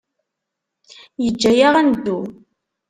Yeǧǧa-aɣ 1.23 1.75
ad 1.77 1.85
neddu. 1.87 2.19